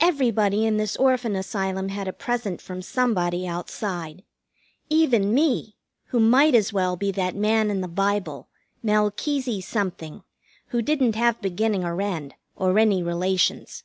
[0.00, 4.24] Everybody in this Orphan Asylum had a present from somebody outside.
[4.90, 8.48] Even me, who might as well be that man in the Bible,
[8.82, 10.24] Melchesey something,
[10.70, 13.84] who didn't have beginning or end, or any relations.